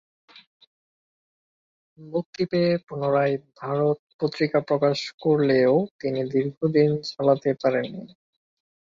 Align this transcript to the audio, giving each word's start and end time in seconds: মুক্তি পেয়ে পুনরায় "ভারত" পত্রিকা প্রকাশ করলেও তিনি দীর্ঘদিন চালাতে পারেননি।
মুক্তি 1.99 2.43
পেয়ে 2.51 2.73
পুনরায় 2.87 3.35
"ভারত" 3.59 3.97
পত্রিকা 4.19 4.59
প্রকাশ 4.69 4.97
করলেও 5.23 5.73
তিনি 5.99 6.19
দীর্ঘদিন 6.33 6.89
চালাতে 7.09 7.49
পারেননি। 7.61 8.03